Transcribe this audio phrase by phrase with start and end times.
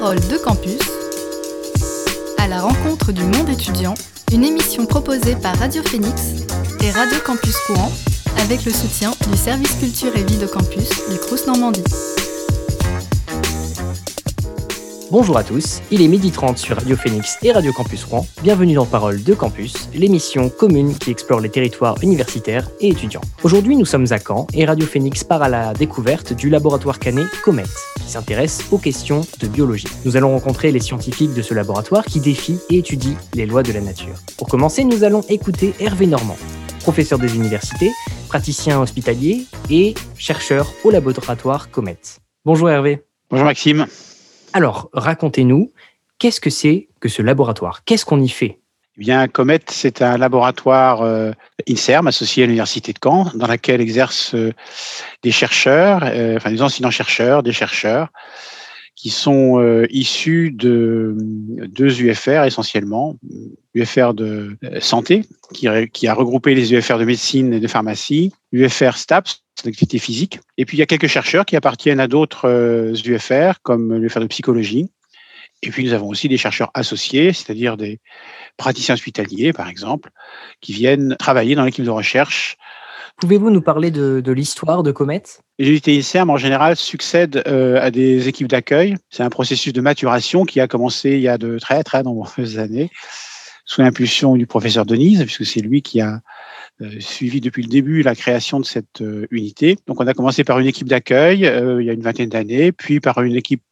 [0.00, 0.80] Parole de campus,
[2.38, 3.94] à la rencontre du monde étudiant,
[4.32, 6.20] une émission proposée par Radio Phoenix
[6.82, 7.92] et Radio Campus Courant
[8.40, 11.84] avec le soutien du service culture et vie de campus du Crous Normandie.
[15.16, 18.26] Bonjour à tous, il est midi 30 sur Radio Phoenix et Radio Campus Rouen.
[18.42, 23.20] Bienvenue dans Parole de Campus, l'émission commune qui explore les territoires universitaires et étudiants.
[23.44, 27.28] Aujourd'hui, nous sommes à Caen et Radio Phoenix part à la découverte du laboratoire canet
[27.44, 27.62] Comet,
[28.00, 29.86] qui s'intéresse aux questions de biologie.
[30.04, 33.72] Nous allons rencontrer les scientifiques de ce laboratoire qui défient et étudient les lois de
[33.72, 34.16] la nature.
[34.36, 36.36] Pour commencer, nous allons écouter Hervé Normand,
[36.80, 37.92] professeur des universités,
[38.26, 41.98] praticien hospitalier et chercheur au laboratoire Comet.
[42.44, 43.04] Bonjour Hervé.
[43.30, 43.86] Bonjour Maxime.
[44.54, 45.72] Alors, racontez-nous,
[46.20, 47.82] qu'est-ce que c'est que ce laboratoire?
[47.84, 48.60] Qu'est-ce qu'on y fait?
[48.96, 51.32] Eh bien, Comet, c'est un laboratoire euh,
[51.68, 54.52] INSERM associé à l'Université de Caen, dans lequel exercent euh,
[55.24, 58.10] des chercheurs, euh, enfin des enseignants-chercheurs, des chercheurs,
[58.94, 63.16] qui sont issus de deux UFR essentiellement,
[63.74, 69.43] UFR de santé, qui, a regroupé les UFR de médecine et de pharmacie, UFR STAPS,
[69.62, 73.94] d'activité physique, et puis il y a quelques chercheurs qui appartiennent à d'autres UFR, comme
[73.94, 74.90] l'UFR de psychologie,
[75.62, 78.00] et puis nous avons aussi des chercheurs associés, c'est-à-dire des
[78.56, 80.10] praticiens hospitaliers, par exemple,
[80.60, 82.56] qui viennent travailler dans l'équipe de recherche.
[83.16, 85.22] Pouvez-vous nous parler de, l'histoire de Comet?
[85.58, 85.80] Les
[86.18, 88.96] en général, succèdent euh, à des équipes d'accueil.
[89.08, 92.58] C'est un processus de maturation qui a commencé il y a de très, très nombreuses
[92.58, 92.90] années,
[93.64, 96.18] sous l'impulsion du professeur Denise, puisque c'est lui qui a euh,
[97.00, 99.78] suivi depuis le début la création de cette euh, unité.
[99.86, 103.00] Donc, on a commencé par une équipe d'accueil il y a une vingtaine d'années, puis
[103.00, 103.62] par une équipe,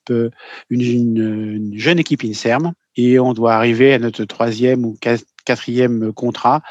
[0.70, 4.96] une, jeune équipe INSERM, et on doit arriver à notre troisième ou
[5.44, 6.62] quatrième contrat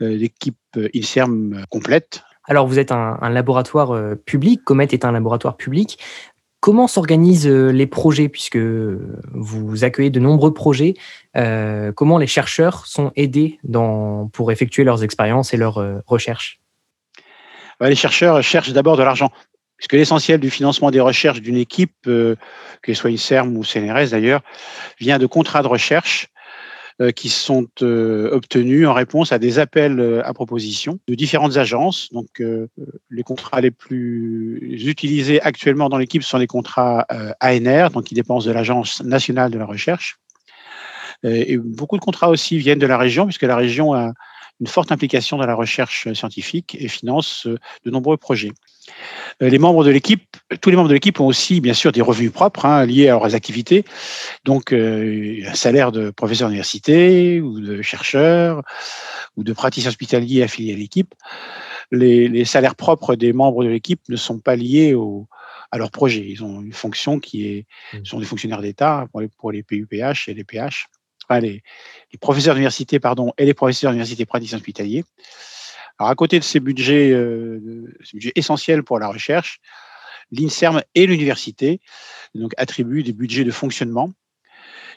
[0.00, 0.56] d'équipe
[0.94, 2.22] INSERM complète.
[2.44, 5.98] Alors, vous êtes un, laboratoire public, Comet est un laboratoire public.
[6.62, 10.94] Comment s'organisent les projets, puisque vous accueillez de nombreux projets
[11.34, 13.58] Comment les chercheurs sont aidés
[14.32, 16.60] pour effectuer leurs expériences et leurs recherches?
[17.80, 19.32] Les chercheurs cherchent d'abord de l'argent
[19.76, 22.36] puisque l'essentiel du financement des recherches d'une équipe, que
[22.86, 24.42] ce soit INSERM ou CNRS d'ailleurs,
[25.00, 26.28] vient de contrats de recherche.
[26.28, 26.41] euh,
[27.14, 32.08] qui sont euh, obtenus en réponse à des appels euh, à proposition de différentes agences.
[32.12, 32.42] Donc,
[33.10, 37.06] les contrats les plus utilisés actuellement dans l'équipe sont les contrats
[37.40, 40.18] ANR, donc qui dépendent de l'Agence nationale de la recherche.
[41.24, 44.12] Et beaucoup de contrats aussi viennent de la région, puisque la région a
[44.62, 47.48] une forte implication dans la recherche scientifique et finance
[47.84, 48.52] de nombreux projets.
[49.42, 52.00] Euh, les membres de l'équipe, tous les membres de l'équipe ont aussi, bien sûr, des
[52.00, 53.84] revenus propres hein, liés à leurs activités.
[54.44, 58.62] Donc, euh, un salaire de professeur d'université ou de chercheur
[59.36, 61.12] ou de praticien hospitalier affilié à l'équipe.
[61.90, 64.94] Les, salaires propres des membres de l'équipe ne sont pas liés
[65.72, 66.24] à leur projet.
[66.24, 68.04] Ils ont une fonction qui est, mmh.
[68.04, 70.86] sont des fonctionnaires d'État pour les, pour les PUPH et les PH,
[71.40, 71.62] les,
[72.20, 72.98] professeurs d'université,
[73.38, 75.04] et les professeurs d'université praticiens hospitaliers.
[75.98, 77.94] Alors, à côté de ces budgets, euh,
[78.34, 79.60] essentiels pour la recherche,
[80.30, 81.80] l'INSERM et l'université
[82.34, 84.10] donc, attribuent des budgets de fonctionnement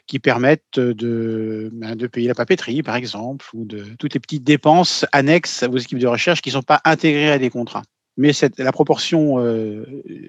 [0.06, 5.04] qui permettent de, ben, payer la papeterie, par exemple, ou de toutes les petites dépenses
[5.12, 7.82] annexes aux équipes de recherche qui ne sont pas intégrées à des contrats.
[8.16, 9.84] Mais la proportion euh,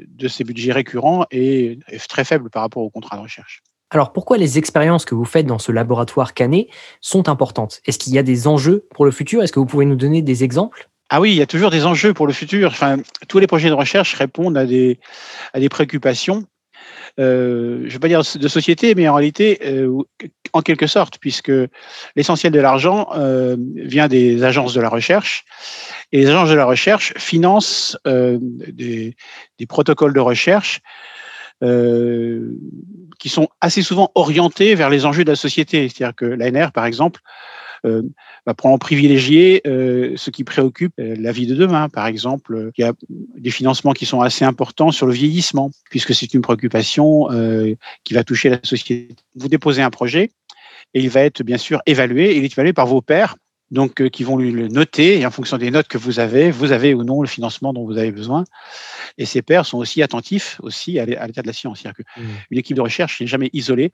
[0.07, 1.79] de ces budgets récurrents est
[2.09, 3.62] très faible par rapport aux contrats de recherche.
[3.89, 6.67] Alors pourquoi les expériences que vous faites dans ce laboratoire Canet
[6.99, 7.81] sont importantes?
[7.85, 9.43] Est-ce qu'il y a des enjeux pour le futur?
[9.43, 10.89] Est-ce que vous pouvez nous donner des exemples?
[11.09, 12.69] Ah oui, il y a toujours des enjeux pour le futur.
[12.69, 12.97] Enfin,
[13.29, 14.99] tous les projets de recherche répondent à des,
[15.69, 16.45] préoccupations
[17.19, 20.03] euh, je ne vais pas dire de société, mais en réalité, euh,
[20.53, 21.51] en quelque sorte, puisque
[22.15, 25.43] l'essentiel de l'argent euh, vient des agences de la recherche,
[26.11, 29.15] et les agences de la recherche financent des,
[29.57, 30.81] des, protocoles de recherche
[31.62, 35.90] qui sont assez souvent orientés vers les enjeux de la société.
[35.90, 37.22] C'est-à-dire que l'ANR, par exemple,
[37.85, 38.01] euh,
[38.45, 41.90] va prendre privilégier euh, ce qui préoccupe euh, la vie de demain.
[41.90, 42.94] Par exemple, il y a
[43.38, 48.14] des financements qui sont assez importants sur le vieillissement, puisque c'est une préoccupation euh, qui
[48.14, 49.16] va toucher la société.
[49.35, 50.31] Vous déposez un projet
[50.93, 52.37] et il va être bien sûr évalué.
[52.37, 53.35] Il est évalué par vos pairs
[53.72, 56.52] donc euh, qui vont lui le noter et en fonction des notes que vous avez,
[56.52, 58.46] vous avez ou non le financement dont vous avez besoin.
[59.17, 61.81] Et ces pairs sont aussi attentifs aussi à l'état de la science.
[61.81, 62.58] C'est-à-dire qu'une mmh.
[62.58, 63.91] équipe de recherche n'est jamais isolée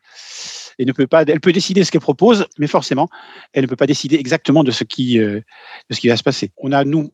[0.79, 3.09] et ne peut pas, elle peut décider ce qu'elle propose, mais forcément,
[3.53, 5.41] elle ne peut pas décider exactement de ce qui, euh,
[5.89, 6.51] de ce qui va se passer.
[6.57, 7.11] On a nous,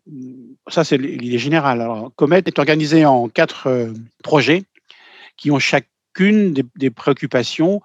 [0.67, 1.81] ça c'est l'idée générale.
[1.81, 4.63] Alors, Comet est organisé en quatre euh, projets
[5.37, 7.81] qui ont chaque qu'une des, préoccupations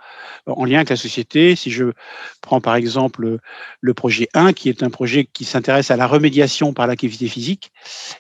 [0.49, 1.57] euh, en lien avec la société.
[1.57, 1.93] Si je
[2.41, 3.39] prends par exemple
[3.81, 7.71] le projet 1, qui est un projet qui s'intéresse à la remédiation par l'activité physique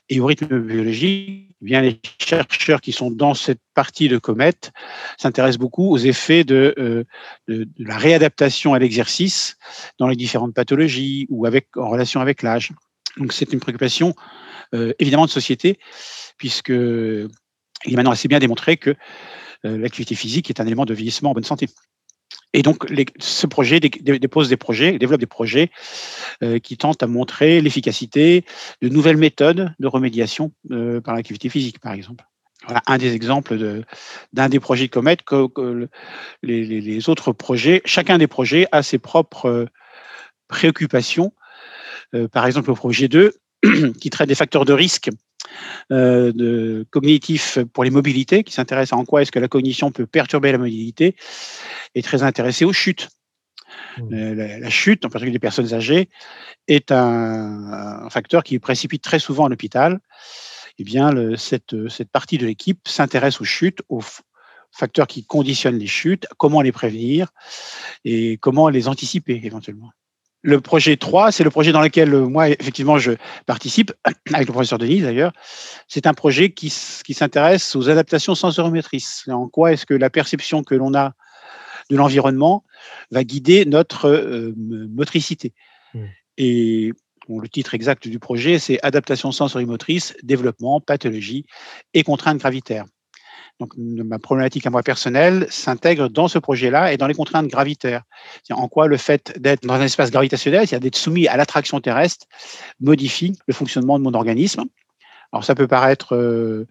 [0.08, 4.52] et au rythme biologique, eh bien, les chercheurs qui sont dans cette partie de Comet
[5.16, 9.56] s'intéressent beaucoup aux effets de, euh, la réadaptation à l'exercice
[9.98, 12.72] dans les différentes pathologies ou en relation avec l'âge.
[13.16, 14.14] Donc, c'est une préoccupation
[14.74, 15.78] euh, évidemment de société,
[16.36, 17.28] puisque il
[17.86, 18.94] est maintenant assez bien démontré que
[19.64, 21.68] l'activité physique est un élément de vieillissement en bonne santé.
[22.52, 22.86] Et donc,
[23.18, 25.70] ce projet dépose des projets, développe des projets
[26.42, 28.44] euh, qui tentent à montrer l'efficacité
[28.80, 32.24] de nouvelles méthodes de remédiation euh, par l'activité physique, par exemple.
[32.64, 33.82] Voilà un des exemples
[34.32, 35.16] d'un des projets de Comet.
[36.42, 39.66] Les, autres projets, chacun des projets a ses propres euh,
[40.48, 41.32] préoccupations.
[42.14, 43.34] Euh, par exemple, le projet 2,
[44.00, 45.10] qui traite des facteurs de risque
[45.92, 49.90] euh, de cognitif pour les mobilités, qui s'intéresse à en quoi est-ce que la cognition
[49.90, 51.16] peut perturber la mobilité,
[51.94, 53.08] est très intéressé aux chutes.
[53.98, 54.14] Mmh.
[54.14, 56.08] Euh, la, la, chute, en particulier des personnes âgées,
[56.68, 60.00] est un, un facteur qui précipite très souvent à l'hôpital.
[60.78, 64.02] Eh bien, le, cette, cette partie de l'équipe s'intéresse aux chutes, aux
[64.72, 67.28] facteurs qui conditionnent les chutes, comment les prévenir
[68.04, 69.90] et comment les anticiper éventuellement.
[70.46, 73.12] Le projet 3, c'est le projet dans lequel euh, moi, effectivement, je
[73.46, 73.92] participe,
[74.34, 75.32] avec le professeur Denis d'ailleurs.
[75.88, 76.70] C'est un projet qui,
[77.02, 79.24] qui s'intéresse aux adaptations sensoriomotrices.
[79.28, 81.14] En quoi est-ce que la perception que l'on a
[81.88, 82.62] de l'environnement
[83.10, 85.54] va guider notre euh, motricité?
[85.94, 86.00] Mmh.
[86.36, 86.92] Et
[87.26, 91.46] bon, le titre exact du projet, c'est Adaptation sensorimotrice, développement, pathologie
[91.94, 92.84] et contraintes gravitaires.
[93.60, 98.02] Donc, ma problématique à moi personnelle s'intègre dans ce projet-là et dans les contraintes gravitaires.
[98.50, 102.26] En quoi le fait d'être dans un espace gravitationnel, c'est-à-dire d'être soumis à l'attraction terrestre,
[102.80, 104.64] modifie le fonctionnement de mon organisme.
[105.32, 106.66] Alors, ça peut paraître euh,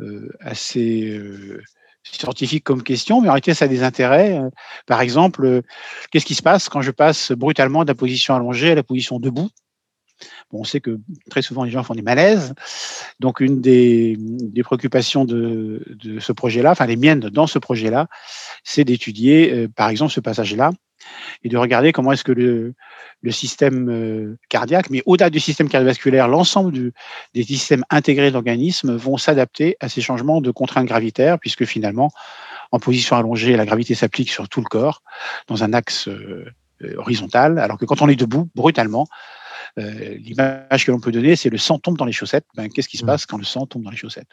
[0.00, 1.62] euh, assez euh,
[2.02, 4.38] scientifique comme question, mais en réalité, ça a des intérêts.
[4.86, 5.62] Par exemple,
[6.10, 9.18] qu'est-ce qui se passe quand je passe brutalement de la position allongée à la position
[9.18, 9.50] debout?
[10.52, 10.98] On sait que
[11.30, 12.54] très souvent les gens font des malaises.
[13.20, 14.16] Donc, une des,
[14.64, 15.82] préoccupations de,
[16.20, 18.08] ce projet-là, enfin les miennes dans ce projet-là,
[18.64, 20.70] c'est d'étudier, euh, par exemple, ce passage-là
[21.42, 22.74] et de regarder comment est-ce que le,
[23.30, 26.92] système euh, cardiaque, mais au-delà du système cardiovasculaire, l'ensemble
[27.34, 32.10] des systèmes intégrés de l'organisme vont s'adapter à ces changements de contraintes gravitaires, puisque finalement,
[32.72, 35.02] en position allongée, la gravité s'applique sur tout le corps
[35.46, 36.44] dans un axe euh,
[36.96, 39.06] horizontal, alors que quand on est debout, brutalement,
[39.76, 42.46] l'image que l'on peut donner, c'est le sang tombe dans les chaussettes.
[42.54, 43.06] Ben, Qu'est-ce qui se mmh.
[43.06, 44.30] passe quand le sang tombe dans les chaussettes?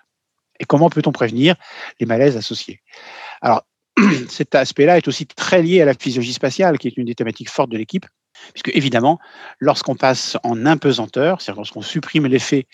[0.59, 1.55] Et comment peut-on prévenir
[1.99, 2.81] les malaises associés?
[3.41, 3.63] Alors,
[4.29, 7.49] cet aspect-là est aussi très lié à la physiologie spatiale, qui est une des thématiques
[7.49, 8.05] fortes de l'équipe,
[8.53, 9.19] puisque évidemment,
[9.59, 12.67] lorsqu'on passe en impesanteur, c'est-à-dire lorsqu'on supprime l'effet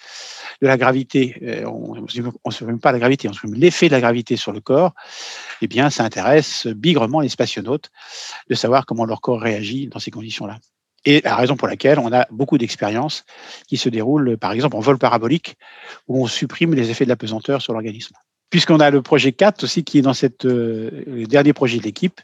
[0.61, 4.01] de la gravité, euh, on ne supprime pas la gravité, on supprime l'effet de la
[4.01, 4.93] gravité sur le corps,
[5.61, 7.91] eh bien, ça intéresse bigrement les spationautes
[8.49, 10.57] de savoir comment leur corps réagit dans ces conditions-là.
[11.05, 13.25] Et la raison pour laquelle on a beaucoup d'expériences
[13.67, 15.57] qui se déroulent, par exemple, en vol parabolique,
[16.07, 18.15] où on supprime les effets de la pesanteur sur l'organisme.
[18.51, 21.83] Puisqu'on a le projet 4 aussi, qui est dans cette, euh, le dernier projet de
[21.83, 22.21] l'équipe,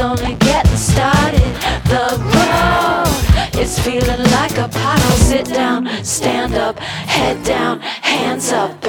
[0.00, 1.54] only getting started.
[1.92, 5.16] The road feeling like a puddle.
[5.16, 8.80] Sit down, stand up, head down, hands up,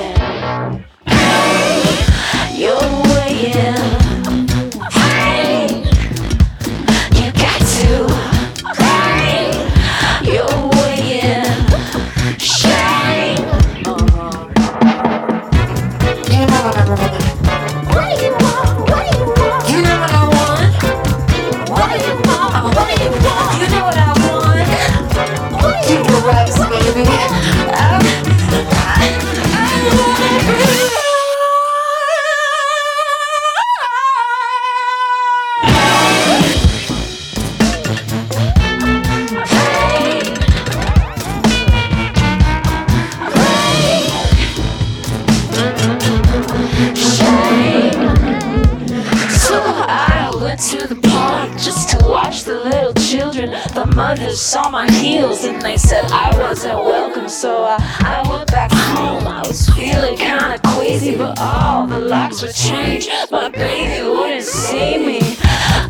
[54.00, 57.27] mothers saw my heels and they said I wasn't welcome.
[57.27, 57.77] So I,
[58.15, 59.27] I went back home.
[59.27, 63.10] I was feeling kinda queasy, but all the locks were changed.
[63.29, 65.20] My baby wouldn't see me.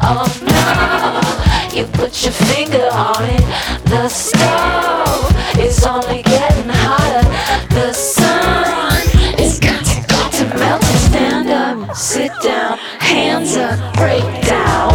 [0.01, 0.25] Oh
[0.55, 3.45] no, you put your finger on it.
[3.93, 7.25] The stove is only getting hotter.
[7.75, 9.03] The sun
[9.37, 14.88] is got to, got to melt and stand up, sit down, hands up, break down.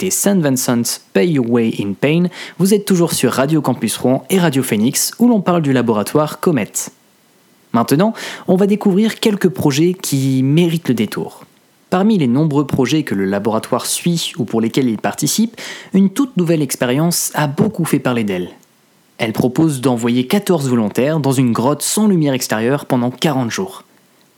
[0.00, 2.28] C'était Saint Vincent Pay Your Way in Pain.
[2.56, 6.40] Vous êtes toujours sur Radio Campus Rouen et Radio Phoenix où l'on parle du laboratoire
[6.40, 6.72] Comet.
[7.74, 8.14] Maintenant,
[8.48, 11.44] on va découvrir quelques projets qui méritent le détour.
[11.90, 15.60] Parmi les nombreux projets que le laboratoire suit ou pour lesquels il participe,
[15.92, 18.48] une toute nouvelle expérience a beaucoup fait parler d'elle.
[19.18, 23.84] Elle propose d'envoyer 14 volontaires dans une grotte sans lumière extérieure pendant 40 jours.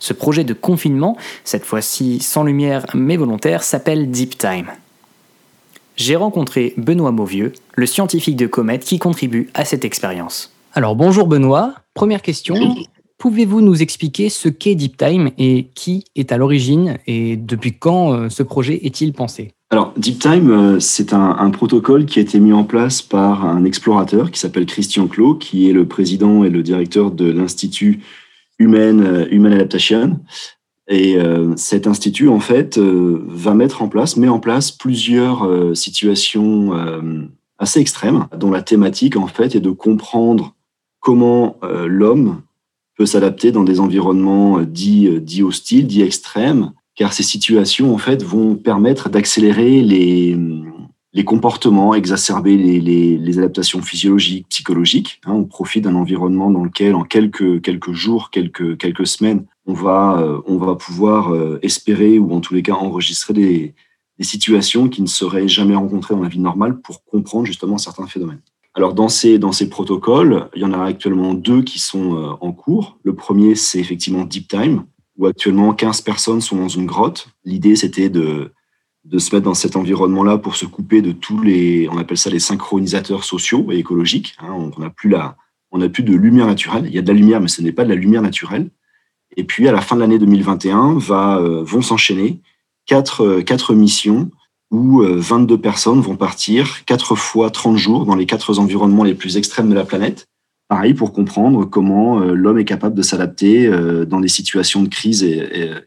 [0.00, 4.72] Ce projet de confinement, cette fois-ci sans lumière mais volontaire, s'appelle Deep Time.
[6.04, 10.52] J'ai rencontré Benoît Mauvieux, le scientifique de Comet qui contribue à cette expérience.
[10.72, 12.56] Alors bonjour Benoît, première question.
[13.18, 18.14] Pouvez-vous nous expliquer ce qu'est Deep Time et qui est à l'origine et depuis quand
[18.14, 19.52] euh, ce projet est-il pensé?
[19.70, 23.46] Alors, Deep Time, euh, c'est un, un protocole qui a été mis en place par
[23.46, 28.00] un explorateur qui s'appelle Christian Clot, qui est le président et le directeur de l'Institut
[28.58, 30.18] Human, euh, Human Adaptation.
[30.92, 35.44] Et euh, cet institut, en fait, euh, va mettre en place, met en place plusieurs
[35.44, 36.72] euh, situations
[37.58, 40.54] assez extrêmes, dont la thématique, en fait, est de comprendre
[41.00, 41.56] comment
[41.86, 42.42] l'homme
[42.96, 48.22] peut s'adapter dans des environnements dits, dits hostiles, dits extrêmes, car ces situations, en fait,
[48.22, 50.36] vont permettre d'accélérer les,
[51.14, 55.20] les comportements, exacerber les, adaptations physiologiques, psychologiques.
[55.26, 60.40] Hein, on profite d'un environnement dans lequel, en quelques, jours, quelques, semaines, on va, euh,
[60.46, 63.74] on va pouvoir euh, espérer ou en tous les cas enregistrer des,
[64.18, 68.06] des situations qui ne seraient jamais rencontrées dans la vie normale pour comprendre justement certains
[68.06, 68.40] phénomènes.
[68.74, 72.30] Alors dans ces, dans ces protocoles, il y en a actuellement deux qui sont euh,
[72.40, 72.98] en cours.
[73.02, 74.84] Le premier, c'est effectivement Deep Time,
[75.18, 77.28] où actuellement 15 personnes sont dans une grotte.
[77.44, 78.52] L'idée, c'était de,
[79.04, 82.30] de se mettre dans cet environnement-là pour se couper de tous les, on appelle ça
[82.30, 84.36] les synchronisateurs sociaux et écologiques.
[84.40, 84.52] hein.
[84.52, 85.10] on n'a plus
[85.92, 86.84] plus de lumière naturelle.
[86.86, 88.70] Il y a de la lumière, mais ce n'est pas de la lumière naturelle.
[89.36, 92.40] Et puis à la fin de l'année 2021, va, euh, vont s'enchaîner
[92.86, 94.30] quatre, euh, quatre missions
[94.72, 99.14] où euh, 22 personnes vont partir quatre fois 30 jours dans les quatre environnements les
[99.14, 100.26] plus extrêmes de la planète.
[100.66, 104.88] Pareil pour comprendre comment euh, l'homme est capable de s'adapter euh, dans des situations de
[104.88, 105.24] crise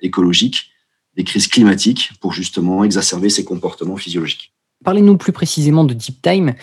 [0.02, 0.72] écologique,
[1.16, 4.54] des crises climatiques, pour justement exacerber ses comportements physiologiques.
[4.84, 6.54] Parlez-nous plus précisément de Deep Time.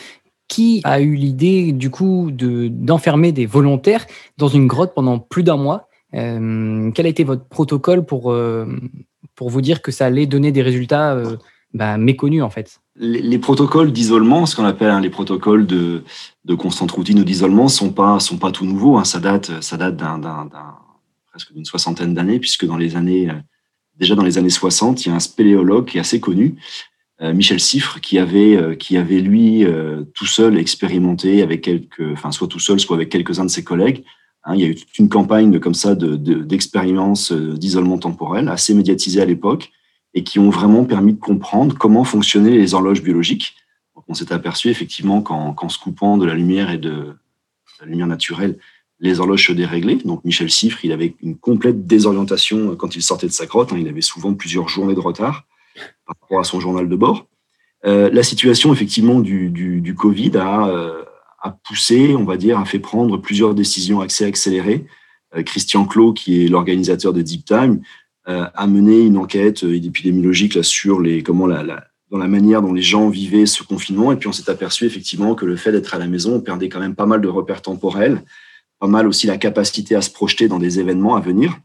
[0.49, 4.07] Qui a eu l'idée du coup de- d'enfermer des volontaires
[4.37, 5.89] dans une grotte pendant plus d'un mois?
[6.13, 8.67] Euh, Quel a été votre protocole pour, euh,
[9.35, 11.39] pour vous dire que ça allait donner des résultats euh,
[11.73, 12.81] bah, méconnus en fait?
[12.97, 16.05] Les, les protocoles d'isolement, ce qu'on appelle hein, les protocoles de,
[16.45, 18.99] de constante routine ou d'isolement, sont pas sont pas tout nouveaux.
[18.99, 19.05] hein.
[19.05, 20.21] Ça date ça date d'un,
[21.31, 23.31] presque d'une soixantaine d'années, puisque dans les années
[24.03, 26.57] déjà dans les années 60, il y a un spéléologue qui est assez connu,
[27.21, 32.03] euh, Michel Siffre, qui avait euh, qui avait lui euh, tout seul expérimenté avec quelques,
[32.13, 34.03] enfin soit tout seul, soit avec quelques-uns de ses collègues.
[34.43, 34.55] hein.
[34.57, 38.49] il y a eu toute une campagne de, comme ça de, de- d'expériences d'isolement temporel
[38.49, 39.71] assez médiatisée à l'époque
[40.15, 43.55] et qui ont vraiment permis de comprendre comment fonctionnaient les horloges biologiques.
[44.09, 47.15] On s'est aperçu effectivement qu'en, se coupant de la lumière et de
[47.81, 48.59] la lumière naturelle,
[49.03, 49.99] les horloges se déréglaient.
[50.05, 53.73] Donc Michel Siffre, il avait une complète désorientation quand il sortait de sa grotte.
[53.73, 53.79] Hein.
[53.79, 55.45] Il avait souvent plusieurs journées de retard
[56.07, 57.27] par rapport à son journal de bord.
[57.85, 61.03] Euh, la situation effectivement du, Covid a, euh,
[61.41, 64.87] a, poussé, on va dire, a fait prendre plusieurs décisions accès accélérées.
[65.37, 67.83] Euh, Christian Clot, qui est l'organisateur de Deep Time,
[68.25, 71.65] a mené une enquête épidémiologique sur les, comment la,
[72.13, 74.13] dans la manière dont les gens vivaient ce confinement.
[74.13, 76.69] Et puis on s'est aperçu effectivement que le fait d'être à la maison, on perdait
[76.69, 78.23] quand même pas mal de repères temporels,
[78.83, 81.57] pas mal aussi la capacité à se projeter dans des événements à venir.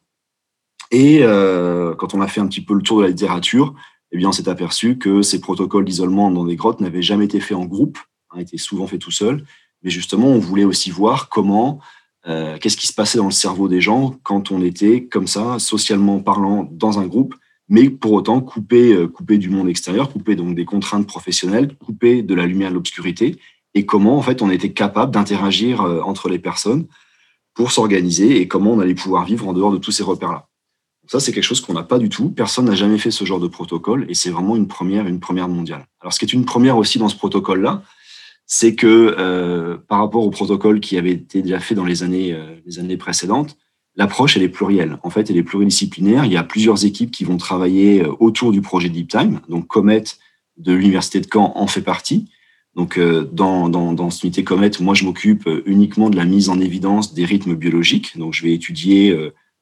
[0.92, 3.74] Et euh, quand on a fait un petit peu le tour de la littérature,
[4.12, 7.40] eh bien, on s'est aperçu que ces protocoles d'isolement dans des grottes n'avaient jamais été
[7.40, 7.98] faits en groupe,
[8.30, 9.44] hein, étaient souvent faits tout seul.
[9.82, 11.80] Mais justement, on voulait aussi voir comment,
[12.28, 15.58] euh, qu'est-ce qui se passait dans le cerveau des gens quand on était comme ça,
[15.58, 17.34] socialement parlant, dans un groupe,
[17.68, 22.22] mais pour autant coupé, euh, coupé du monde extérieur, coupé donc des contraintes professionnelles, coupé
[22.22, 23.40] de la lumière de l'obscurité,
[23.74, 26.86] et comment en fait on était capable d'interagir entre les personnes
[27.58, 30.48] pour s'organiser et comment on allait pouvoir vivre en dehors de tous ces repères-là.
[31.08, 32.30] Ça, c'est quelque chose qu'on n'a pas du tout.
[32.30, 35.50] Personne n'a jamais fait ce genre de protocole et c'est vraiment une première, une première
[35.50, 35.88] mondiale.
[36.00, 37.82] Alors, ce qui est une première aussi dans ce protocole-là,
[38.46, 42.32] c'est que euh, par rapport au protocole qui avait été déjà fait dans les années,
[42.32, 43.58] euh, les années précédentes,
[43.96, 45.00] l'approche, elle est plurielle.
[45.02, 46.26] En fait, elle est pluridisciplinaire.
[46.26, 49.42] Il y a plusieurs équipes qui vont travailler euh, autour du projet Deep Time.
[49.50, 50.04] Donc, Comet
[50.58, 52.30] de l'Université de Caen en fait partie.
[52.78, 56.48] Donc, euh, dans, dans, dans cette unité Comet, moi, je m'occupe uniquement de la mise
[56.48, 58.18] en évidence des rythmes biologiques.
[58.18, 59.14] Donc, je vais étudier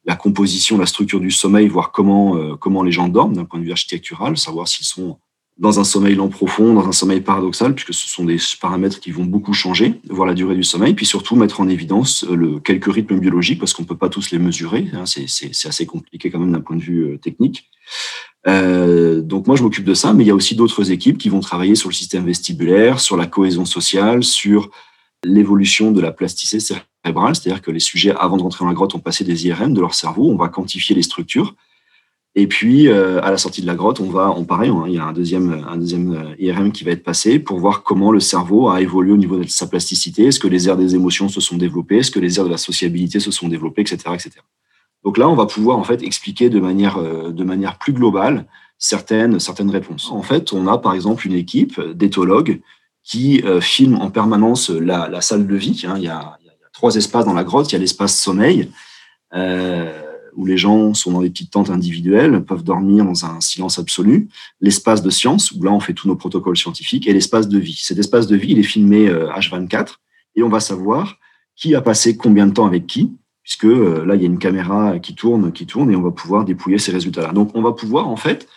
[0.05, 3.59] la composition, la structure du sommeil, voir comment, euh, comment les gens dorment d'un point
[3.59, 5.17] de vue architectural, savoir s'ils sont
[5.57, 9.11] dans un sommeil lent profond, dans un sommeil paradoxal, puisque ce sont des paramètres qui
[9.11, 12.59] vont beaucoup changer, voir la durée du sommeil, puis surtout mettre en évidence euh, le,
[12.59, 16.29] quelques rythmes biologiques, parce qu'on ne peut pas tous les mesurer, hein, c'est assez compliqué
[16.29, 17.69] quand même d'un point de vue euh, technique.
[18.47, 21.29] Euh, donc moi, je m'occupe de ça, mais il y a aussi d'autres équipes qui
[21.29, 24.69] vont travailler sur le système vestibulaire, sur la cohésion sociale, sur
[25.23, 28.93] l'évolution de la plasticité cérébrale, c'est-à-dire que les sujets, avant de rentrer dans la grotte,
[28.93, 31.55] ont passé des IRM de leur cerveau, on va quantifier les structures.
[32.37, 34.93] Et puis, euh, à la sortie de la grotte, on va, on pareil, hein, il
[34.93, 38.11] y a un deuxième, un deuxième euh, IRM qui va être passé pour voir comment
[38.11, 40.25] le cerveau a évolué au niveau de sa plasticité.
[40.25, 41.99] Est-ce que les aires des émotions se sont développées?
[41.99, 44.31] Est-ce que les aires de la sociabilité se sont développées, etc., etc.
[45.05, 48.45] Donc là, on va pouvoir en fait expliquer de manière, euh, de manière plus globale
[48.77, 50.11] certaines, certaines réponses.
[50.11, 52.59] En fait, on a par exemple une équipe d'éthologues
[53.01, 55.83] qui filme en permanence la, salle de vie.
[55.87, 55.93] Hein.
[55.97, 56.37] Il y a,
[56.75, 57.71] trois espaces dans la grotte.
[57.71, 58.69] Il y a l'espace sommeil,
[59.33, 60.04] euh,
[60.35, 64.27] où les gens sont dans des petites tentes individuelles, peuvent dormir dans un silence absolu.
[64.61, 67.07] L'espace de science, où là, on fait tous nos protocoles scientifiques.
[67.07, 67.79] Et l'espace de vie.
[67.81, 69.75] Cet espace de vie, il est filmé H24.
[69.75, 69.85] Euh,
[70.35, 71.17] et on va savoir
[71.55, 74.39] qui a passé combien de temps avec qui, puisque euh, là, il y a une
[74.39, 77.31] caméra qui tourne, qui tourne, et on va pouvoir dépouiller ces résultats-là.
[77.31, 78.47] Donc, on va pouvoir, en fait,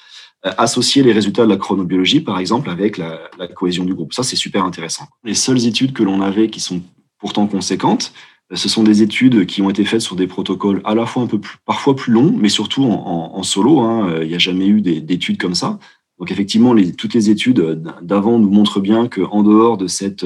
[0.42, 4.12] associer les résultats de la chronobiologie, par exemple, avec la, la cohésion du groupe.
[4.12, 5.06] Ça, c'est super intéressant.
[5.24, 6.82] Les seules études que l'on avait qui sont
[7.18, 8.12] pourtant conséquentes.
[8.54, 11.26] Ce sont des études qui ont été faites sur des protocoles à la fois un
[11.26, 13.80] peu plus, parfois plus longs, mais surtout en, solo.
[13.80, 14.20] Hein.
[14.22, 15.78] Il n'y a jamais eu d'études comme ça.
[16.18, 20.24] Donc effectivement, toutes les études d'avant nous montrent bien qu'en dehors de cette,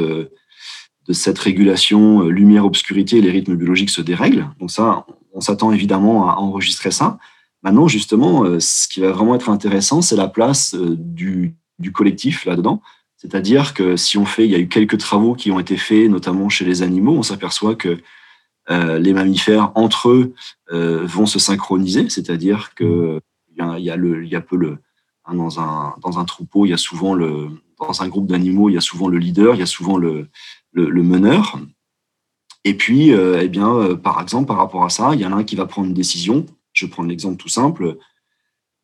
[1.11, 4.49] cette régulation lumière-obscurité, les rythmes biologiques se dérèglent.
[4.61, 7.19] Donc ça, on s'attend évidemment à enregistrer ça.
[7.65, 11.57] Maintenant, justement, ce qui va vraiment être intéressant, c'est la place du
[11.93, 12.81] collectif là-dedans.
[13.23, 16.11] C'est-à-dire que si on fait, il y a eu quelques travaux qui ont été faits,
[16.11, 17.99] notamment chez les animaux, on s'aperçoit que
[18.69, 20.35] euh, les mammifères entre eux
[20.73, 23.21] euh, vont se synchroniser, c'est-à-dire que
[23.57, 24.79] il y a, le, il y a peu le
[25.25, 28.71] hein, dans un dans un troupeau, il y a souvent le dans un groupe d'animaux,
[28.71, 30.29] il y a souvent le leader, il y a souvent le
[30.75, 31.61] meneur.
[32.65, 35.37] Et puis, euh, eh bien, par exemple, par rapport à ça, il y en a
[35.37, 36.47] un qui va prendre une décision.
[36.73, 37.99] Je prendre l'exemple tout simple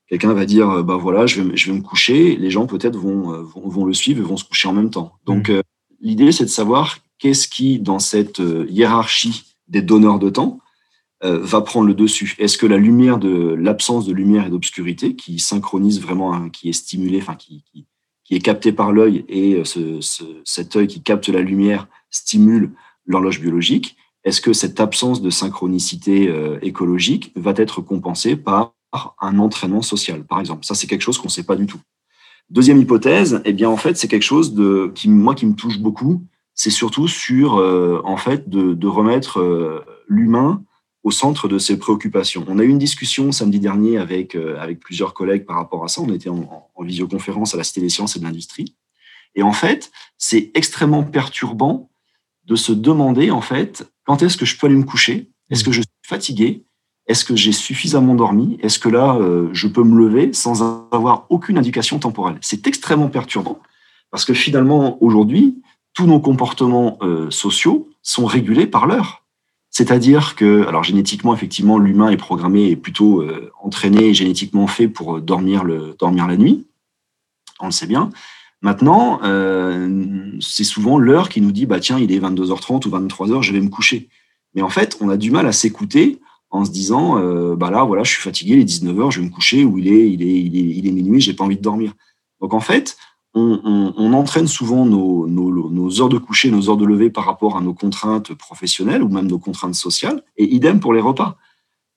[0.09, 2.37] quelqu'un va dire bah voilà je vais, je vais me coucher.
[2.37, 4.91] Les gens peut-être vont, euh, vont, vont le suivre et vont se coucher en même
[4.91, 5.13] temps.
[5.27, 5.53] Donc mmh.
[5.53, 5.63] euh,
[6.01, 10.59] l'idée c'est de savoir qu'est-ce qui dans cette euh, hiérarchie des donneurs de temps
[11.21, 12.37] va prendre le dessus.
[12.39, 16.69] Est-ce que la lumière de l'absence de lumière et d'obscurité qui synchronise vraiment hein, qui
[16.69, 17.87] est stimulé enfin qui, qui,
[18.23, 22.71] qui, est capté par l'œil et ce, ce, cet œil qui capte la lumière stimule
[23.05, 29.83] l'horloge biologique est-ce que cette absence de synchronicité écologique va être compensée par un entraînement
[29.83, 30.65] social, par exemple.
[30.65, 31.81] Ça, c'est quelque chose qu'on ne sait pas du tout.
[32.51, 35.79] Deuxième hypothèse, eh bien, en fait, c'est quelque chose de, qui, moi, qui me touche
[35.79, 36.25] beaucoup.
[36.55, 40.63] C'est surtout sur, euh, en fait, de, remettre euh, l'humain
[41.05, 42.45] au centre de ses préoccupations.
[42.49, 45.89] On a eu une discussion samedi dernier avec, euh, avec plusieurs collègues par rapport à
[45.89, 46.01] ça.
[46.01, 48.75] On était en, en visioconférence à la Cité des sciences et de l'industrie.
[49.35, 51.91] Et en fait, c'est extrêmement perturbant
[52.47, 55.31] de se demander, en fait, quand est-ce que je peux aller me coucher?
[55.51, 56.65] Est-ce que je suis fatigué?
[57.09, 58.59] Est-ce que j'ai suffisamment dormi?
[58.63, 62.37] Est-ce que là, euh, je peux me lever sans avoir aucune indication temporelle?
[62.43, 63.59] C'est extrêmement perturbant
[64.11, 65.57] parce que finalement, aujourd'hui,
[65.95, 69.25] tous nos comportements euh, sociaux sont régulés par l'heure.
[69.71, 74.89] C'est-à-dire que, alors génétiquement, effectivement, l'humain est programmé et plutôt euh, entraîné et génétiquement fait
[74.89, 76.67] pour dormir, le, dormir la nuit.
[77.59, 78.11] On le sait bien.
[78.61, 79.21] Maintenant,
[80.41, 83.61] c'est souvent l'heure qui nous dit, bah tiens, il est 22h30 ou 23h, je vais
[83.61, 84.09] me coucher.
[84.55, 86.19] Mais en fait, on a du mal à s'écouter
[86.51, 89.27] en se disant, euh, bah là, voilà, je suis fatigué, il est 19h, je vais
[89.27, 91.93] me coucher, ou il est, il est, il est, minuit, j'ai pas envie de dormir.
[92.41, 92.97] Donc en fait,
[93.35, 97.75] on, entraîne souvent nos, heures de coucher, nos heures de lever par rapport à nos
[97.75, 101.37] contraintes professionnelles ou même nos contraintes sociales, et idem pour les repas.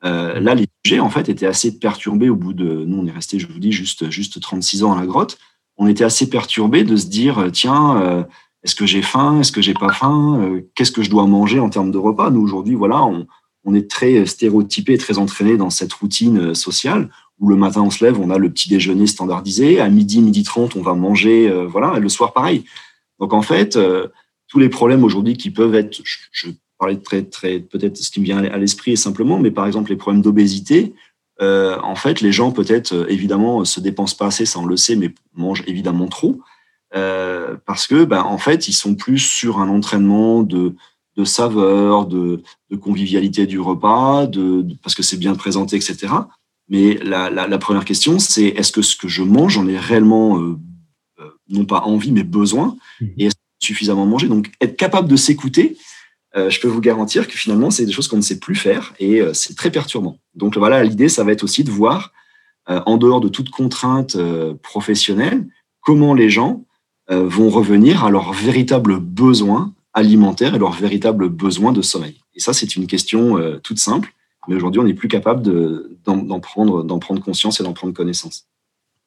[0.03, 2.85] Euh, là, les sujets, en fait, étaient assez perturbés au bout de...
[2.85, 5.37] Nous, on est resté, je vous dis, juste, juste 36 ans à la grotte.
[5.77, 8.23] On était assez perturbés de se dire, tiens, euh,
[8.63, 11.59] est-ce que j'ai faim Est-ce que j'ai pas faim euh, Qu'est-ce que je dois manger
[11.59, 12.29] en termes de repas?
[12.29, 13.27] Nous, aujourd'hui, voilà, on,
[13.63, 17.09] on est très stéréotypé, très entraîné dans cette routine sociale
[17.41, 20.43] où le matin on se lève, on a le petit déjeuner standardisé, à midi, midi
[20.43, 22.63] 30, on va manger, euh, voilà, et le soir pareil.
[23.19, 24.07] Donc en fait, euh,
[24.47, 28.25] tous les problèmes aujourd'hui qui peuvent être, je, parlais très, très, peut-être ce qui me
[28.25, 30.93] vient à l'esprit simplement, mais par exemple les problèmes d'obésité,
[31.41, 34.95] euh, en fait, les gens peut-être évidemment se dépensent pas assez, ça on le sait,
[34.95, 36.39] mais mangent évidemment trop,
[36.91, 40.75] parce que ben, en fait ils sont plus sur un entraînement de
[41.17, 46.07] de saveur, de, de convivialité du repas, de parce que c'est bien présenté, etc.
[46.71, 50.57] Mais la, première question, c'est est-ce que ce que je mange, j'en ai réellement, euh,
[51.19, 53.13] euh, non pas envie, mais besoin, mhm.
[53.17, 54.29] et est-ce suffisamment mangé?
[54.29, 55.77] Donc, être capable de s'écouter,
[56.37, 58.93] euh, je peux vous garantir que finalement, c'est des choses qu'on ne sait plus faire,
[58.99, 60.17] et c'est très perturbant.
[60.33, 62.13] Donc voilà, l'idée, ça va être aussi de voir,
[62.67, 64.15] en dehors de toute contrainte
[64.61, 65.45] professionnelle,
[65.81, 66.63] comment les gens
[67.09, 72.19] vont revenir à leurs véritables besoins alimentaires et leurs véritables besoins de sommeil.
[72.35, 74.13] Et ça, c'est une question toute simple
[74.47, 75.43] mais aujourd'hui, on n'est plus capable
[76.03, 78.45] d'en prendre, prendre conscience et d'en prendre connaissance.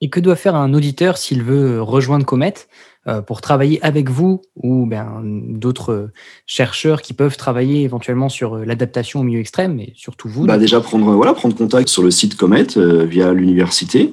[0.01, 2.55] Et que doit faire un auditeur s'il veut rejoindre Comet
[3.07, 6.11] euh, pour travailler avec vous ou ben, d'autres
[6.47, 10.59] chercheurs qui peuvent travailler éventuellement sur euh, l'adaptation au milieu extrême, mais surtout vous bah
[10.59, 14.13] Déjà, prendre, voilà, prendre contact sur le site Comet euh, via l'université.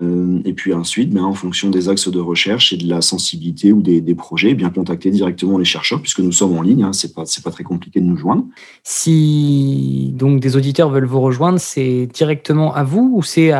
[0.00, 3.72] Euh, et puis ensuite, ben, en fonction des axes de recherche et de la sensibilité
[3.72, 7.14] ou des, projets, bien contacter directement les chercheurs, puisque nous sommes en ligne, hein, c'est
[7.14, 8.44] pas, pas très compliqué de nous joindre.
[8.84, 13.52] Si donc des auditeurs veulent vous rejoindre, c'est directement à vous ou c'est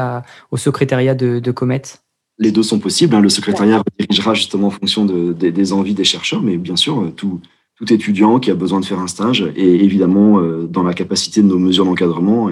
[0.51, 1.83] au secrétariat de, de Comet?
[2.38, 3.14] Les deux sont possibles.
[3.14, 3.20] Hein.
[3.20, 7.40] Le secrétariat dirigera justement en fonction des envies des chercheurs, mais bien sûr, tout,
[7.79, 11.42] tout étudiant qui a besoin de faire un stage est évidemment euh, dans la capacité
[11.42, 12.51] de nos mesures d'encadrement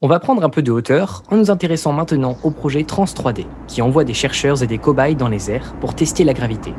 [0.02, 3.46] On va prendre un peu de hauteur en nous intéressant maintenant au projet Trans 3D,
[3.68, 6.74] qui envoie des chercheurs et des cobayes dans les airs pour tester la gravité.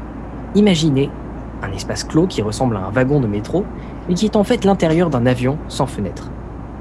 [0.54, 1.10] Imaginez
[1.64, 3.66] un espace clos qui ressemble à un wagon de métro,
[4.08, 6.30] mais qui est en fait l'intérieur d'un avion sans fenêtre.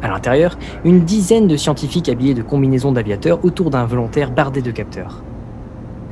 [0.02, 4.72] À l'intérieur, une dizaine de scientifiques habillés de combinaisons d'aviateurs autour d'un volontaire bardé de
[4.72, 5.22] capteurs.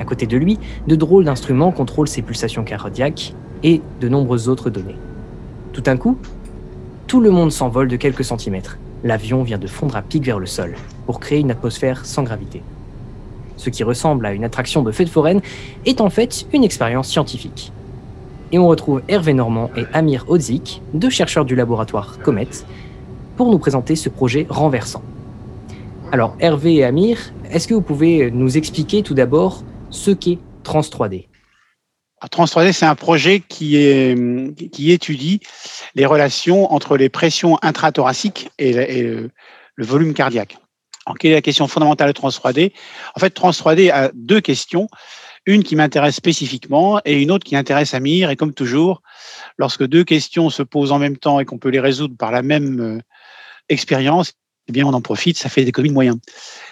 [0.00, 0.58] À côté de lui,
[0.88, 4.96] de drôles d'instruments contrôlent ses pulsations cardiaques et de nombreuses autres données.
[5.72, 6.16] Tout d'un coup,
[7.06, 8.78] tout le monde s'envole de quelques centimètres.
[9.04, 10.74] L'avion vient de fondre à pic vers le sol
[11.06, 12.62] pour créer une atmosphère sans gravité.
[13.56, 15.42] Ce qui ressemble à une attraction de fête foraine
[15.84, 17.72] est en fait une expérience scientifique.
[18.52, 22.48] Et on retrouve Hervé Normand et Amir Odzik, deux chercheurs du laboratoire Comet,
[23.36, 25.02] pour nous présenter ce projet renversant.
[26.10, 27.18] Alors Hervé et Amir,
[27.50, 31.26] est-ce que vous pouvez nous expliquer tout d'abord ce qu'est Trans 3D.
[32.30, 35.40] Trans 3D, c'est un projet qui, étudie
[35.94, 39.30] les relations entre les pressions intrathoraciques et, le,
[39.78, 40.58] volume cardiaque.
[41.06, 42.72] Alors, quelle est la question fondamentale de Trans 3D
[43.16, 44.88] En fait, Trans 3D a deux questions.
[45.46, 48.28] Une qui m'intéresse spécifiquement et une autre qui intéresse Amir.
[48.28, 49.00] Et comme toujours,
[49.56, 52.42] lorsque deux questions se posent en même temps et qu'on peut les résoudre par la
[52.42, 52.98] même euh,
[53.70, 54.34] expérience,
[54.68, 56.18] eh bien, on en profite, ça fait des communes moyens.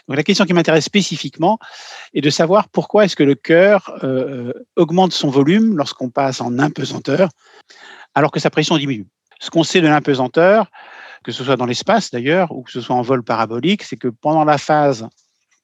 [0.08, 1.58] La question qui m'intéresse spécifiquement
[2.14, 6.58] est de savoir pourquoi est-ce que le cœur euh, augmente son volume lorsqu'on passe en
[6.58, 7.28] impesanteur,
[8.14, 9.06] alors que sa pression diminue.
[9.38, 10.70] Ce qu'on sait de l'impesanteur,
[11.24, 14.08] que ce soit dans l'espace d'ailleurs, ou que ce soit en vol parabolique, c'est que
[14.08, 15.06] pendant la phase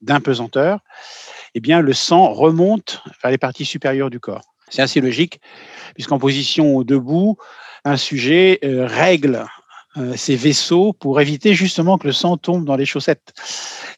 [0.02, 0.80] d'impesanteur,
[1.54, 4.54] eh bien, le sang remonte vers les parties supérieures du corps.
[4.68, 5.40] C'est assez logique,
[5.94, 7.36] puisqu'en position debout,
[7.84, 9.46] un sujet euh, règle
[10.16, 13.32] ces vaisseaux pour éviter justement que le sang tombe dans les chaussettes.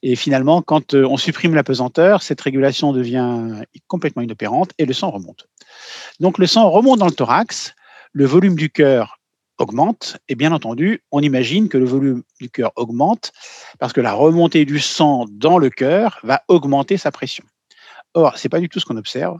[0.02, 4.92] Et finalement, quand euh, on supprime la pesanteur, cette régulation devient complètement inopérante et le
[4.92, 5.48] sang remonte.
[6.20, 7.74] Donc le sang remonte dans le thorax,
[8.12, 9.18] le volume du cœur
[9.58, 13.32] augmente et bien entendu, on imagine que le volume du cœur augmente
[13.78, 17.44] parce que la remontée du sang dans le cœur va augmenter sa pression.
[18.16, 19.38] Or, c'est pas du tout ce qu'on observe.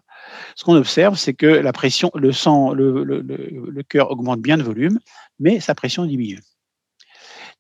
[0.55, 4.59] Ce qu'on observe, c'est que la pression, le sang, le, le, le cœur augmente bien
[4.59, 4.99] de volume,
[5.41, 6.41] mais sa pression diminue.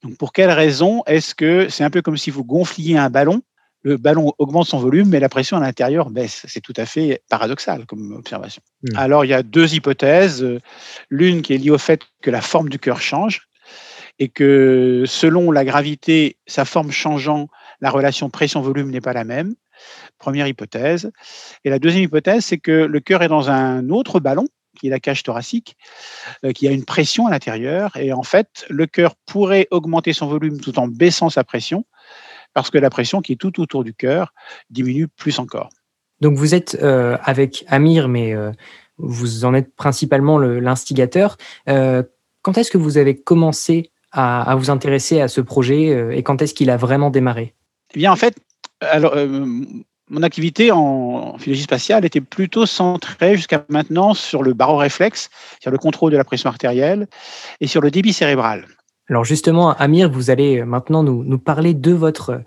[0.02, 3.42] Donc, pour quelle raison est-ce que c'est un peu comme si vous gonfliez un ballon
[3.82, 6.44] le ballon augmente son volume, mais la pression à l'intérieur baisse?
[6.48, 8.60] C'est tout à fait paradoxal comme observation.
[8.82, 8.96] Hmm.
[8.96, 10.44] Alors, il y a deux hypothèses.
[11.08, 13.48] L'une qui est liée au fait que la forme du cœur change
[14.18, 17.48] et que selon la gravité, sa forme changeant,
[17.80, 19.54] la relation pression-volume n'est pas la même.
[20.18, 21.10] Première hypothèse.
[21.64, 24.46] Et la deuxième hypothèse, c'est que le cœur est dans un autre ballon,
[24.78, 25.76] qui est la cage thoracique,
[26.44, 27.96] euh, qui a une pression à l'intérieur.
[27.96, 31.86] Et en fait, le cœur pourrait augmenter son volume tout en baissant sa pression,
[32.52, 34.34] parce que la pression qui est tout autour du cœur
[34.70, 35.70] diminue plus encore.
[36.20, 38.52] Donc vous êtes euh, avec Amir, mais euh,
[38.98, 41.36] vous en êtes principalement le- l'instigateur.
[41.66, 46.40] Quand est-ce que vous avez commencé à, à vous intéresser à ce projet et quand
[46.40, 47.54] est-ce qu'il a vraiment démarré?
[47.94, 48.36] Eh bien, en fait,
[48.80, 49.46] alors, euh,
[50.08, 55.78] mon activité en philologie spatiale était plutôt centrée jusqu'à maintenant sur le baroréflexe, sur le
[55.78, 57.08] contrôle de la pression artérielle
[57.60, 58.66] et sur le débit cérébral.
[59.08, 62.42] Alors justement, Amir, vous allez maintenant nous, nous parler de votre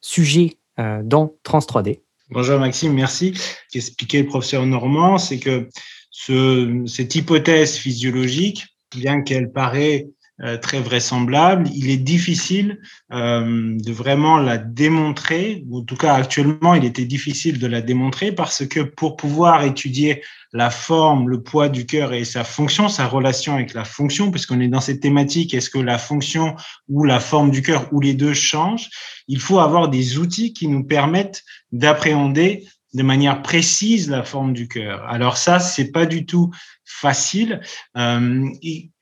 [0.00, 2.00] sujet euh, dans Trans 3D.
[2.30, 3.34] Bonjour Maxime, merci.
[3.34, 5.68] Ce qu'expliquait le professeur Normand, c'est que
[6.10, 10.19] ce, cette hypothèse physiologique, bien qu'elle paraît euh,
[10.56, 12.80] très vraisemblable, il est difficile
[13.12, 17.82] euh, de vraiment la démontrer, ou en tout cas actuellement il était difficile de la
[17.82, 20.22] démontrer parce que pour pouvoir étudier
[20.52, 24.60] la forme, le poids du cœur et sa fonction, sa relation avec la fonction, puisqu'on
[24.60, 26.56] est dans cette thématique, est-ce que la fonction
[26.88, 28.88] ou la forme du cœur ou les deux changent,
[29.28, 34.66] il faut avoir des outils qui nous permettent d'appréhender de manière précise la forme du
[34.66, 35.04] cœur.
[35.08, 36.50] Alors ça, c'est pas du tout
[36.84, 37.60] facile.
[37.96, 38.48] Euh,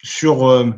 [0.02, 0.70] sur euh,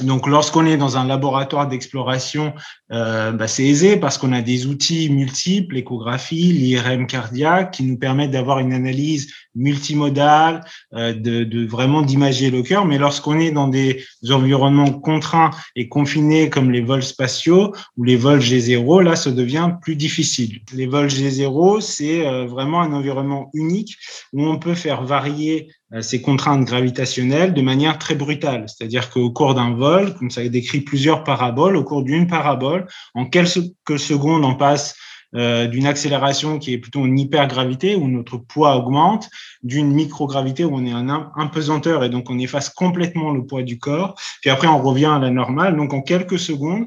[0.00, 2.52] donc, lorsqu'on est dans un laboratoire d'exploration,
[2.92, 7.96] euh, bah, c'est aisé parce qu'on a des outils multiples, l'échographie, l'IRM cardiaque, qui nous
[7.96, 12.84] permettent d'avoir une analyse multimodale, euh, de, vraiment d'imager le cœur.
[12.84, 18.16] Mais lorsqu'on est dans des environnements contraints et confinés comme les vols spatiaux ou les
[18.16, 20.60] vols G0, là, ça devient plus difficile.
[20.74, 23.96] Les vols G0, c'est euh, vraiment un environnement unique
[24.34, 25.68] où on peut faire varier
[26.00, 28.66] ces contraintes gravitationnelles de manière très brutale.
[28.68, 33.26] C'est-à-dire qu'au cours d'un vol, comme ça décrit plusieurs paraboles, au cours d'une parabole, en
[33.26, 34.96] quelques secondes, on passe
[35.34, 39.28] euh, d'une accélération qui est plutôt une hypergravité où notre poids augmente,
[39.62, 43.78] d'une microgravité où on est en impesanteur et donc on efface complètement le poids du
[43.78, 44.14] corps.
[44.40, 45.76] Puis après, on revient à la normale.
[45.76, 46.86] Donc en quelques secondes,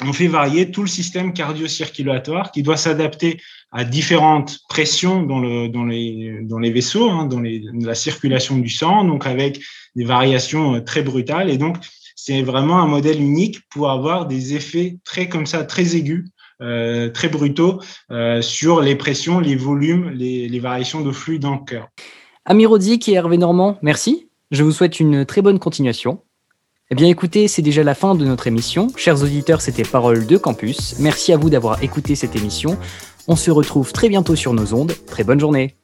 [0.00, 3.40] on fait varier tout le système cardio-circulatoire qui doit s'adapter
[3.72, 9.26] à différentes pressions dans, le, dans, les, vaisseaux, hein, dans la circulation du sang, donc
[9.26, 9.60] avec
[9.96, 11.50] des variations euh, très brutales.
[11.50, 11.78] Et donc,
[12.14, 16.26] c'est vraiment un modèle unique pour avoir des effets très comme ça, très aigus,
[16.60, 17.80] euh, très brutaux
[18.10, 21.88] euh, sur les pressions, les volumes, les, variations de flux dans le cœur.
[22.44, 24.28] Amir Odic et Hervé Normand, merci.
[24.50, 26.20] Je vous souhaite une très bonne continuation.
[26.90, 28.88] Eh bien écoutez, c'est déjà la fin de notre émission.
[28.96, 30.96] Chers auditeurs, c'était Parole de Campus.
[30.98, 32.76] Merci à vous d'avoir écouté cette émission.
[33.28, 34.92] On se retrouve très bientôt sur nos ondes.
[35.06, 35.76] Très bonne journée.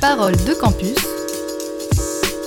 [0.00, 0.96] Parole de campus.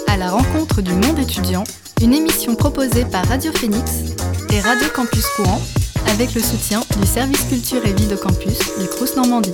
[0.08, 1.64] À la rencontre du monde étudiant,
[2.02, 4.16] une émission proposée par Radio Phoenix
[4.52, 5.62] et Radio Campus Courant
[6.08, 9.54] avec le soutien du service culture et vie de campus du Crous Normandie.